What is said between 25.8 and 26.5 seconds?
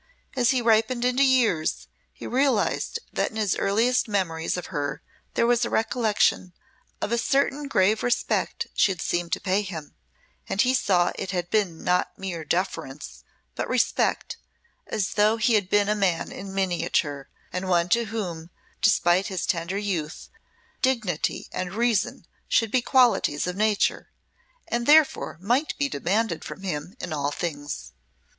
demanded